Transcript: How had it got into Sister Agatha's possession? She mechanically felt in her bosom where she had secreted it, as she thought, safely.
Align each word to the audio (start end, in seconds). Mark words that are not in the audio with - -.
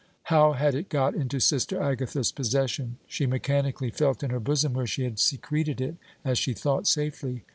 How 0.33 0.53
had 0.53 0.73
it 0.73 0.89
got 0.89 1.13
into 1.13 1.39
Sister 1.39 1.79
Agatha's 1.79 2.31
possession? 2.31 2.97
She 3.05 3.27
mechanically 3.27 3.91
felt 3.91 4.23
in 4.23 4.31
her 4.31 4.39
bosom 4.39 4.73
where 4.73 4.87
she 4.87 5.03
had 5.03 5.19
secreted 5.19 5.79
it, 5.79 5.97
as 6.25 6.39
she 6.39 6.53
thought, 6.55 6.87
safely. 6.87 7.43